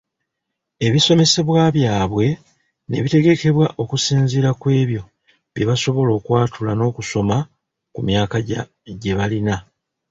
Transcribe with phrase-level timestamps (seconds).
[0.85, 2.27] Ebisomesebwa byabwe
[2.89, 5.01] ne bitegekebwa okusinziira ku ebyo
[5.53, 7.37] bye basobola okwatula n’okusoma
[7.93, 8.37] ku myaka
[9.01, 9.55] gye balina.